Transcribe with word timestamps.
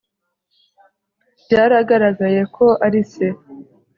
byaragaragaye 1.43 2.41
ko 2.55 2.65
ari 2.85 3.01
se 3.11 3.25